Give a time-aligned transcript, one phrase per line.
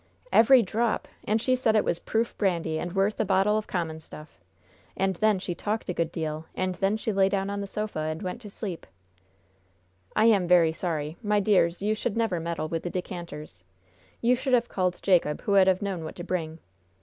[0.31, 1.07] "Every drop!
[1.27, 4.39] And she said it was proof brandy, and worth a bottle of common stuff!
[4.97, 7.99] And then she talked a good deal, and then she lay down on the sofa,
[7.99, 8.87] and went to sleep."
[10.15, 11.17] "I am very sorry.
[11.21, 13.63] My dears, you should never meddle with the decanters.
[14.21, 16.57] You should have called Jacob, who would have known what to bring."